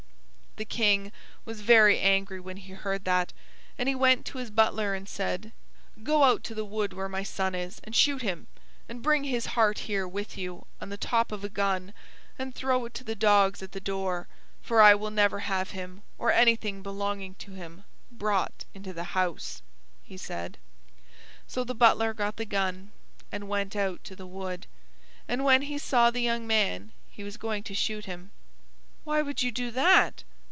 The 0.57 0.65
King 0.65 1.13
was 1.45 1.61
very 1.61 1.97
angry 2.01 2.41
when 2.41 2.57
he 2.57 2.73
heard 2.73 3.05
that, 3.05 3.31
and 3.77 3.87
he 3.87 3.95
went 3.95 4.25
to 4.25 4.37
his 4.37 4.51
butler 4.51 4.93
and 4.93 5.07
said, 5.07 5.53
"Go 6.03 6.23
out 6.25 6.43
to 6.43 6.53
the 6.53 6.65
wood 6.65 6.91
where 6.91 7.07
my 7.07 7.23
son 7.23 7.55
is, 7.55 7.79
and 7.85 7.95
shoot 7.95 8.21
him, 8.21 8.47
and 8.89 9.01
bring 9.01 9.23
his 9.23 9.45
heart 9.55 9.79
here 9.87 10.05
with 10.05 10.37
you 10.37 10.65
on 10.81 10.89
the 10.89 10.97
top 10.97 11.31
of 11.31 11.45
a 11.45 11.49
gun 11.49 11.93
and 12.37 12.53
throw 12.53 12.83
it 12.83 12.93
to 12.95 13.05
the 13.05 13.15
dogs 13.15 13.63
at 13.63 13.71
the 13.71 13.79
door; 13.79 14.27
for 14.61 14.81
I 14.81 14.93
will 14.93 15.09
never 15.09 15.39
have 15.39 15.71
him, 15.71 16.01
or 16.17 16.33
anything 16.33 16.83
belonging 16.83 17.35
to 17.35 17.53
him, 17.53 17.85
brought 18.11 18.65
into 18.73 18.91
the 18.91 19.05
house," 19.15 19.61
he 20.03 20.17
said. 20.17 20.57
So 21.47 21.63
the 21.63 21.73
butler 21.73 22.13
got 22.13 22.35
the 22.35 22.43
gun, 22.45 22.91
and 23.31 23.47
went 23.47 23.73
out 23.73 24.03
to 24.03 24.17
the 24.17 24.27
wood; 24.27 24.67
and 25.29 25.45
when 25.45 25.61
he 25.61 25.77
saw 25.77 26.11
the 26.11 26.19
young 26.19 26.45
man 26.45 26.91
he 27.09 27.23
was 27.23 27.37
going 27.37 27.63
to 27.63 27.73
shoot 27.73 28.03
him. 28.03 28.31
"Why 29.05 29.21
would 29.21 29.41
you 29.41 29.51
do 29.53 29.71
that?" 29.71 30.23